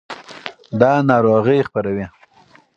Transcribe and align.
دا 0.79 0.91
ناروغۍ 1.09 1.59
خپروي. 1.67 2.05